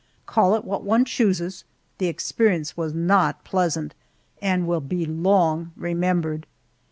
Call 0.25 0.55
it 0.55 0.65
what 0.65 0.81
one 0.83 1.05
chooses, 1.05 1.63
the 1.99 2.07
experience 2.07 2.75
was 2.75 2.91
not 2.91 3.43
pleasant 3.43 3.93
and 4.41 4.65
will 4.67 4.81
be 4.81 5.05
long 5.05 5.73
remembered. 5.75 6.47